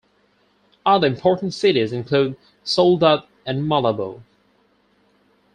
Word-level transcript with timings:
Other 0.83 1.05
important 1.05 1.53
cities 1.53 1.93
include 1.93 2.35
Soledad 2.63 3.25
and 3.45 3.61
Malambo. 3.67 4.23